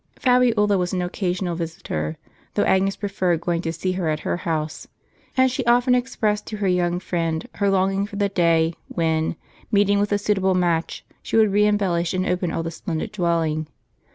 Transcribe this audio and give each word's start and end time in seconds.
Fabiola 0.17 0.79
was 0.79 0.93
an 0.93 1.01
occasional 1.03 1.53
visitor, 1.55 2.17
though 2.55 2.63
Agnes 2.65 2.95
preferred 2.95 3.39
going 3.41 3.61
to 3.61 3.71
see 3.71 3.91
her 3.91 4.09
at 4.09 4.21
her 4.21 4.35
house; 4.37 4.87
and 5.37 5.51
she 5.51 5.63
often 5.67 5.93
expressed 5.93 6.47
to 6.47 6.57
her 6.57 6.67
young 6.67 6.99
friend 6.99 7.47
her 7.53 7.69
longing 7.69 8.07
for 8.07 8.15
the 8.15 8.27
day, 8.29 8.73
when, 8.87 9.35
meeting 9.71 9.99
with 9.99 10.11
a 10.11 10.17
suitable 10.17 10.55
match, 10.55 11.05
she 11.21 11.37
would 11.37 11.51
re 11.51 11.67
embellish 11.67 12.15
and 12.15 12.25
open 12.25 12.51
all 12.51 12.63
the 12.63 12.71
splendid 12.71 13.11
dwelling. 13.11 13.67